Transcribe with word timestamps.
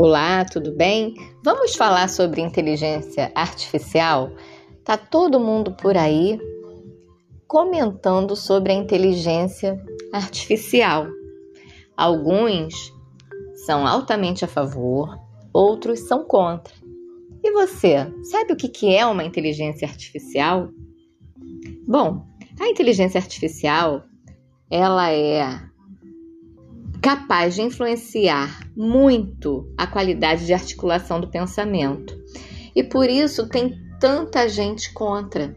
Olá, 0.00 0.44
tudo 0.44 0.70
bem? 0.70 1.12
Vamos 1.42 1.74
falar 1.74 2.08
sobre 2.08 2.40
inteligência 2.40 3.32
artificial? 3.34 4.30
Tá 4.84 4.96
todo 4.96 5.40
mundo 5.40 5.72
por 5.72 5.96
aí 5.96 6.38
comentando 7.48 8.36
sobre 8.36 8.70
a 8.70 8.76
inteligência 8.76 9.76
artificial. 10.12 11.08
Alguns 11.96 12.94
são 13.66 13.84
altamente 13.84 14.44
a 14.44 14.48
favor, 14.48 15.18
outros 15.52 15.98
são 16.06 16.22
contra. 16.24 16.72
E 17.42 17.50
você, 17.50 18.08
sabe 18.22 18.52
o 18.52 18.56
que 18.56 18.94
é 18.94 19.04
uma 19.04 19.24
inteligência 19.24 19.88
artificial? 19.88 20.68
Bom, 21.88 22.24
a 22.60 22.68
inteligência 22.68 23.18
artificial 23.18 24.04
ela 24.70 25.10
é 25.10 25.60
capaz 27.02 27.54
de 27.54 27.62
influenciar 27.62 28.68
muito 28.76 29.72
a 29.76 29.86
qualidade 29.86 30.46
de 30.46 30.52
articulação 30.52 31.20
do 31.20 31.28
pensamento. 31.28 32.16
E 32.74 32.82
por 32.82 33.08
isso 33.08 33.48
tem 33.48 33.78
tanta 34.00 34.48
gente 34.48 34.92
contra, 34.92 35.56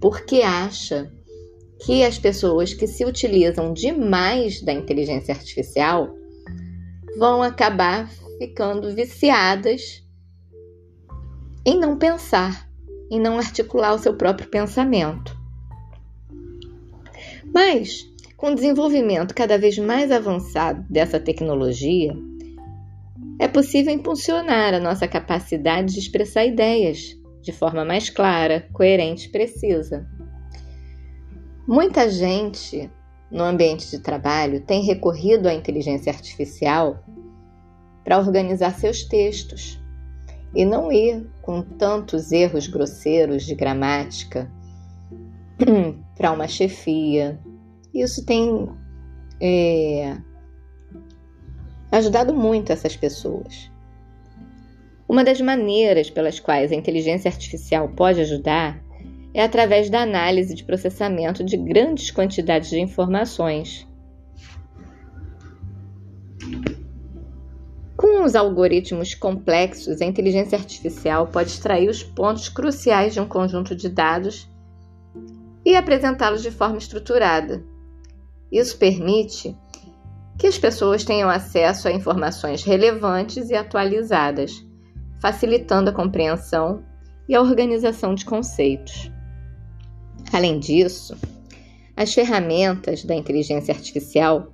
porque 0.00 0.42
acha 0.42 1.10
que 1.84 2.04
as 2.04 2.18
pessoas 2.18 2.72
que 2.72 2.86
se 2.86 3.04
utilizam 3.04 3.72
demais 3.72 4.62
da 4.62 4.72
inteligência 4.72 5.34
artificial 5.34 6.14
vão 7.18 7.42
acabar 7.42 8.08
ficando 8.38 8.94
viciadas 8.94 10.02
em 11.64 11.78
não 11.78 11.96
pensar, 11.96 12.68
em 13.10 13.20
não 13.20 13.38
articular 13.38 13.94
o 13.94 13.98
seu 13.98 14.14
próprio 14.14 14.48
pensamento. 14.48 15.36
Mas 17.54 18.11
com 18.42 18.48
o 18.48 18.54
desenvolvimento 18.56 19.36
cada 19.36 19.56
vez 19.56 19.78
mais 19.78 20.10
avançado 20.10 20.84
dessa 20.90 21.20
tecnologia, 21.20 22.12
é 23.38 23.46
possível 23.46 23.94
impulsionar 23.94 24.74
a 24.74 24.80
nossa 24.80 25.06
capacidade 25.06 25.92
de 25.94 26.00
expressar 26.00 26.44
ideias 26.44 27.16
de 27.40 27.52
forma 27.52 27.84
mais 27.84 28.10
clara, 28.10 28.68
coerente 28.72 29.28
e 29.28 29.30
precisa. 29.30 30.04
Muita 31.68 32.10
gente 32.10 32.90
no 33.30 33.44
ambiente 33.44 33.88
de 33.88 34.00
trabalho 34.00 34.60
tem 34.62 34.82
recorrido 34.82 35.46
à 35.46 35.54
inteligência 35.54 36.12
artificial 36.12 37.04
para 38.02 38.18
organizar 38.18 38.74
seus 38.74 39.04
textos 39.04 39.80
e 40.52 40.64
não 40.64 40.90
ir 40.90 41.30
com 41.42 41.62
tantos 41.62 42.32
erros 42.32 42.66
grosseiros 42.66 43.44
de 43.46 43.54
gramática 43.54 44.50
para 46.18 46.32
uma 46.32 46.48
chefia, 46.48 47.38
isso 47.94 48.24
tem 48.24 48.68
é, 49.40 50.16
ajudado 51.90 52.34
muito 52.34 52.72
essas 52.72 52.96
pessoas. 52.96 53.70
Uma 55.08 55.22
das 55.22 55.40
maneiras 55.40 56.08
pelas 56.08 56.40
quais 56.40 56.72
a 56.72 56.74
inteligência 56.74 57.28
artificial 57.28 57.88
pode 57.90 58.20
ajudar 58.20 58.82
é 59.34 59.42
através 59.42 59.90
da 59.90 60.02
análise 60.02 60.54
de 60.54 60.64
processamento 60.64 61.44
de 61.44 61.56
grandes 61.56 62.10
quantidades 62.10 62.70
de 62.70 62.80
informações. 62.80 63.86
Com 67.96 68.24
os 68.24 68.34
algoritmos 68.34 69.14
complexos, 69.14 70.00
a 70.00 70.04
inteligência 70.04 70.56
artificial 70.56 71.26
pode 71.26 71.50
extrair 71.50 71.88
os 71.88 72.02
pontos 72.02 72.48
cruciais 72.48 73.14
de 73.14 73.20
um 73.20 73.28
conjunto 73.28 73.76
de 73.76 73.88
dados 73.88 74.50
e 75.64 75.76
apresentá-los 75.76 76.42
de 76.42 76.50
forma 76.50 76.78
estruturada, 76.78 77.62
isso 78.52 78.76
permite 78.76 79.56
que 80.38 80.46
as 80.46 80.58
pessoas 80.58 81.04
tenham 81.04 81.30
acesso 81.30 81.88
a 81.88 81.92
informações 81.92 82.62
relevantes 82.62 83.48
e 83.48 83.54
atualizadas, 83.54 84.62
facilitando 85.20 85.88
a 85.88 85.92
compreensão 85.92 86.84
e 87.28 87.34
a 87.34 87.40
organização 87.40 88.14
de 88.14 88.26
conceitos. 88.26 89.10
Além 90.32 90.58
disso, 90.58 91.16
as 91.96 92.12
ferramentas 92.12 93.04
da 93.04 93.14
inteligência 93.14 93.72
artificial, 93.72 94.52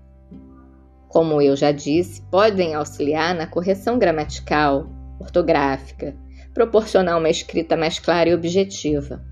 como 1.09 1.43
eu 1.43 1.57
já 1.57 1.73
disse, 1.73 2.23
podem 2.31 2.75
auxiliar 2.75 3.35
na 3.35 3.47
correção 3.47 3.99
gramatical, 3.99 4.89
ortográfica, 5.19 6.17
proporcionar 6.55 7.19
uma 7.19 7.31
escrita 7.31 7.77
mais 7.77 7.99
clara 7.99 8.29
e 8.29 8.35
objetiva 8.35 9.25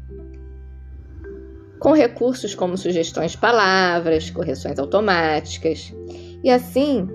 com 1.87 1.93
recursos 1.93 2.53
como 2.53 2.77
sugestões 2.77 3.31
de 3.31 3.39
palavras, 3.39 4.29
correções 4.29 4.77
automáticas, 4.77 5.95
e 6.43 6.51
assim 6.51 7.07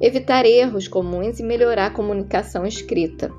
evitar 0.00 0.44
erros 0.44 0.88
comuns 0.88 1.38
e 1.38 1.44
melhorar 1.44 1.86
a 1.86 1.90
comunicação 1.92 2.66
escrita. 2.66 3.30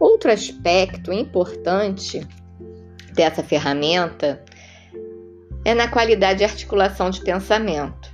Outro 0.00 0.32
aspecto 0.32 1.12
importante 1.12 2.26
dessa 3.12 3.42
ferramenta 3.42 4.42
é 5.66 5.74
na 5.74 5.86
qualidade 5.86 6.38
de 6.38 6.44
articulação 6.44 7.10
de 7.10 7.20
pensamento. 7.20 8.10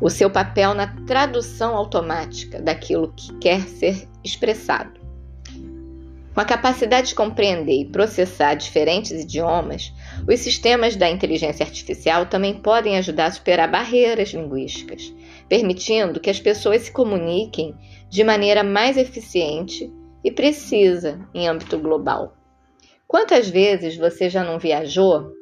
O 0.00 0.08
seu 0.08 0.30
papel 0.30 0.72
na 0.72 0.86
tradução 1.04 1.74
automática 1.74 2.62
daquilo 2.62 3.12
que 3.16 3.36
quer 3.38 3.62
ser 3.62 4.08
expressado. 4.22 4.97
Com 6.38 6.42
a 6.42 6.44
capacidade 6.44 7.08
de 7.08 7.14
compreender 7.16 7.80
e 7.80 7.84
processar 7.84 8.54
diferentes 8.54 9.10
idiomas, 9.10 9.92
os 10.24 10.38
sistemas 10.38 10.94
da 10.94 11.10
inteligência 11.10 11.66
artificial 11.66 12.26
também 12.26 12.54
podem 12.54 12.96
ajudar 12.96 13.26
a 13.26 13.32
superar 13.32 13.68
barreiras 13.68 14.28
linguísticas, 14.28 15.12
permitindo 15.48 16.20
que 16.20 16.30
as 16.30 16.38
pessoas 16.38 16.82
se 16.82 16.92
comuniquem 16.92 17.74
de 18.08 18.22
maneira 18.22 18.62
mais 18.62 18.96
eficiente 18.96 19.92
e 20.22 20.30
precisa 20.30 21.28
em 21.34 21.48
âmbito 21.48 21.76
global. 21.76 22.36
Quantas 23.08 23.50
vezes 23.50 23.96
você 23.96 24.30
já 24.30 24.44
não 24.44 24.60
viajou 24.60 25.32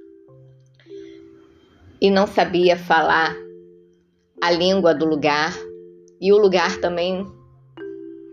e 2.01 2.11
não 2.11 2.27
sabia 2.27 2.75
falar 2.75 3.37
a 4.43 4.51
língua 4.51 4.95
do 4.95 5.05
lugar 5.05 5.55
e 6.19 6.33
o 6.33 6.39
lugar 6.39 6.79
também 6.79 7.23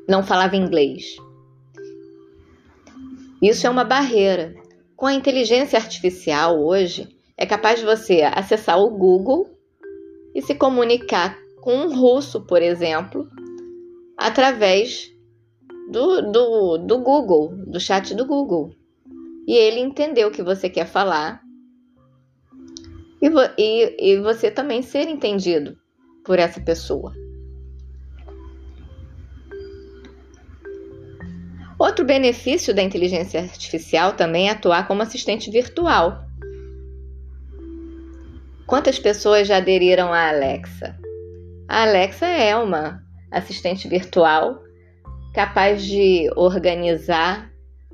não 0.07 0.23
falava 0.23 0.55
inglês? 0.55 1.17
Isso 3.43 3.67
é 3.67 3.69
uma 3.69 3.83
barreira. 3.83 4.55
Com 4.95 5.05
a 5.05 5.13
inteligência 5.13 5.77
artificial 5.77 6.63
hoje, 6.63 7.09
é 7.37 7.45
capaz 7.45 7.77
de 7.77 7.85
você 7.85 8.21
acessar 8.21 8.79
o 8.79 8.89
Google 8.89 9.49
e 10.33 10.41
se 10.41 10.55
comunicar 10.55 11.37
com 11.59 11.75
um 11.75 11.93
russo, 11.93 12.47
por 12.47 12.61
exemplo, 12.61 13.27
através 14.17 15.11
do, 15.91 16.21
do, 16.31 16.77
do 16.77 16.99
Google, 16.99 17.53
do 17.67 17.81
chat 17.81 18.15
do 18.15 18.25
Google. 18.25 18.73
E 19.45 19.57
ele 19.57 19.81
entender 19.81 20.23
o 20.25 20.31
que 20.31 20.41
você 20.41 20.69
quer 20.69 20.87
falar 20.87 21.41
e, 23.21 23.27
e, 23.57 24.13
e 24.13 24.21
você 24.21 24.49
também 24.49 24.81
ser 24.81 25.09
entendido 25.09 25.75
por 26.23 26.39
essa 26.39 26.61
pessoa. 26.61 27.11
Outro 31.83 32.05
benefício 32.05 32.73
da 32.73 32.81
inteligência 32.81 33.41
artificial 33.41 34.13
também 34.13 34.47
é 34.47 34.51
atuar 34.51 34.87
como 34.87 35.01
assistente 35.01 35.51
virtual. 35.51 36.23
Quantas 38.65 38.97
pessoas 38.97 39.49
já 39.49 39.57
aderiram 39.57 40.13
à 40.13 40.29
Alexa? 40.29 40.97
A 41.67 41.81
Alexa 41.81 42.25
é 42.25 42.55
uma 42.55 43.03
assistente 43.29 43.89
virtual 43.89 44.63
capaz 45.33 45.83
de 45.83 46.31
organizar 46.37 47.51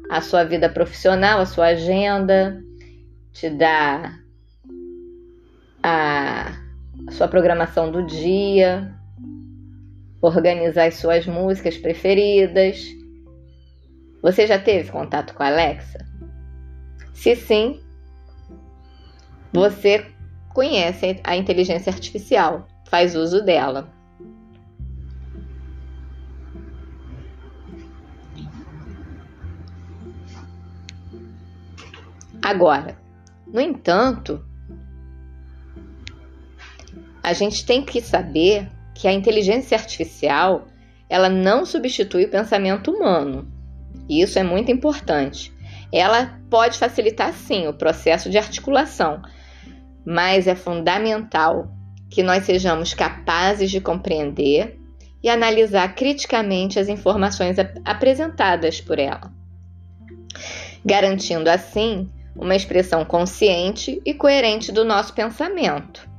a 0.08 0.22
sua 0.22 0.44
vida 0.44 0.70
profissional, 0.70 1.40
a 1.42 1.48
sua 1.48 1.70
agenda, 1.70 2.62
te 3.34 3.50
dar 3.50 4.20
a, 5.82 6.54
sua 7.10 7.28
programação 7.28 7.92
do 7.92 8.06
dia, 8.06 8.94
organizar 10.22 10.86
as 10.86 10.94
suas 10.94 11.26
músicas 11.26 11.76
preferidas 11.76 12.99
você 14.22 14.46
já 14.46 14.60
teve 14.60 14.92
contato 14.92 15.34
com 15.34 15.44
a 15.44 15.48
Alexa? 15.48 16.06
Se 17.14 17.36
sim, 17.36 17.82
você 19.52 20.06
conhece 20.54 21.20
a 21.24 21.36
inteligência 21.36 21.92
artificial, 21.92 22.68
faz 22.86 23.16
uso 23.16 23.44
dela. 23.44 23.92
Agora, 32.42 32.98
no 33.48 33.60
entanto, 33.60 34.44
a 37.22 37.34
gente 37.34 37.66
tem 37.66 37.84
que 37.84 38.02
saber 38.02 38.70
que 38.96 39.08
a 39.08 39.14
inteligência 39.14 39.78
artificial 39.78 40.68
ela 41.10 41.30
não 41.30 41.66
substitui 41.66 42.26
o 42.26 42.30
pensamento 42.30 42.92
humano. 42.92 43.59
E 44.10 44.22
isso 44.22 44.40
é 44.40 44.44
muito 44.44 44.72
importante. 44.72 45.54
Ela 45.94 46.40
pode 46.50 46.78
facilitar 46.78 47.32
sim 47.32 47.68
o 47.68 47.74
processo 47.74 48.30
de 48.30 48.38
articulação, 48.38 49.22
mas 50.06 50.48
é 50.48 50.56
fundamental 50.56 51.72
que 52.10 52.24
nós 52.24 52.44
sejamos 52.44 52.94
capazes 52.94 53.70
de 53.70 53.80
compreender 53.80 54.80
e 55.22 55.30
analisar 55.30 55.94
criticamente 55.96 56.80
as 56.80 56.88
informações 56.88 57.60
ap 57.60 57.80
apresentadas 57.86 58.82
por 58.82 58.98
ela, 58.98 59.32
garantindo 60.84 61.50
assim 61.50 62.10
uma 62.36 62.56
expressão 62.56 63.04
consciente 63.04 64.02
e 64.06 64.14
coerente 64.14 64.72
do 64.72 64.86
nosso 64.86 65.14
pensamento. 65.14 66.10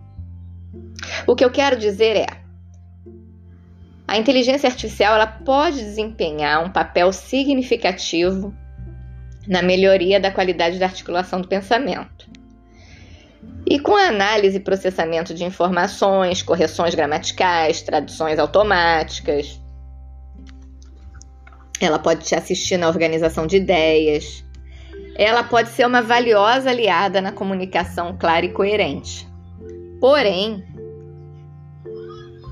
O 1.27 1.35
que 1.35 1.45
eu 1.45 1.51
quero 1.51 1.77
dizer 1.77 2.17
é: 2.17 2.27
a 4.11 4.19
inteligência 4.19 4.69
artificial 4.69 5.15
ela 5.15 5.27
pode 5.29 5.77
desempenhar 5.77 6.65
um 6.65 6.69
papel 6.69 7.13
significativo 7.13 8.53
na 9.47 9.63
melhoria 9.63 10.19
da 10.19 10.33
qualidade 10.33 10.81
da 10.81 10.87
articulação 10.87 11.41
do 11.41 11.47
pensamento. 11.47 12.29
E 13.65 13.79
com 13.79 13.95
a 13.95 14.09
análise 14.09 14.57
e 14.57 14.61
processamento 14.61 15.33
de 15.33 15.45
informações, 15.45 16.43
correções 16.43 16.93
gramaticais, 16.93 17.83
traduções 17.83 18.41
automáticas, 18.41 19.61
ela 21.81 22.01
pode 22.01 22.25
te 22.25 22.35
assistir 22.35 22.79
na 22.79 22.89
organização 22.89 23.47
de 23.47 23.59
ideias. 23.59 24.45
Ela 25.15 25.45
pode 25.45 25.69
ser 25.69 25.87
uma 25.87 26.03
valiosa 26.03 26.71
aliada 26.71 27.21
na 27.21 27.31
comunicação 27.31 28.17
clara 28.19 28.45
e 28.45 28.53
coerente. 28.53 29.25
Porém, 30.01 30.65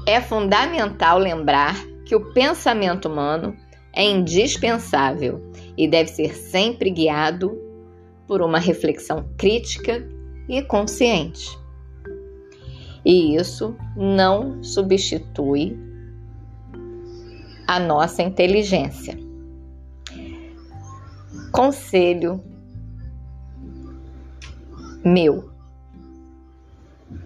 é 0.09 0.23
fundamental 0.23 1.19
lembrar 1.19 1.77
que 2.07 2.17
o 2.17 2.33
pensamento 2.33 3.11
humano 3.11 3.55
é 3.93 4.03
indispensável 4.03 5.53
e 5.77 5.87
deve 5.87 6.09
ser 6.09 6.35
sempre 6.35 6.89
guiado 6.89 7.61
por 8.27 8.41
uma 8.41 8.59
reflexão 8.59 9.29
crítica 9.37 10.09
e 10.49 10.63
consciente. 10.63 11.59
E 13.05 13.37
isso 13.37 13.77
não 13.95 14.63
substitui 14.63 15.79
a 17.67 17.79
nossa 17.79 18.23
inteligência. 18.23 19.15
Conselho 21.53 22.43
meu. 25.05 25.51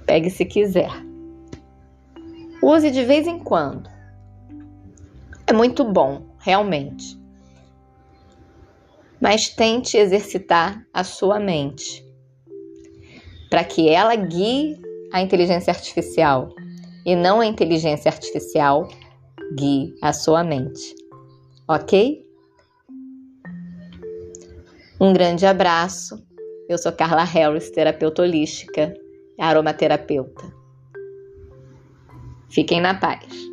Pegue 0.05 0.31
se 0.31 0.45
quiser. 0.45 1.12
Use 2.63 2.91
de 2.91 3.05
vez 3.05 3.27
em 3.27 3.41
quando. 3.41 3.91
É 5.47 5.53
muito 5.53 5.85
bom, 5.85 6.23
realmente. 6.39 7.21
Mas 9.21 9.49
tente 9.49 9.97
exercitar 9.97 10.87
a 10.95 11.03
sua 11.03 11.41
mente 11.41 12.05
para 13.51 13.65
que 13.65 13.89
ela 13.89 14.15
guie 14.15 14.81
a 15.13 15.21
inteligência 15.21 15.73
artificial 15.73 16.49
e 17.05 17.15
não 17.15 17.41
a 17.41 17.47
inteligência 17.47 18.11
artificial 18.11 18.89
guie 19.55 19.95
a 20.01 20.13
sua 20.13 20.43
mente. 20.43 20.95
Ok? 21.69 22.25
Um 25.01 25.13
grande 25.13 25.45
abraço. 25.45 26.25
Eu 26.69 26.79
sou 26.79 26.93
Carla 26.93 27.25
Harris, 27.25 27.71
terapeuta 27.71 28.23
holística, 28.23 28.95
aromaterapeuta. 29.39 30.62
Fiquem 32.53 32.83
na 32.83 32.95
paz. 32.95 33.52